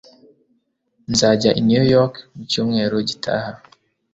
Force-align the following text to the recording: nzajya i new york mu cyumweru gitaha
nzajya 1.11 1.49
i 1.59 1.61
new 1.67 1.85
york 1.95 2.13
mu 2.33 2.41
cyumweru 2.49 2.95
gitaha 3.09 3.51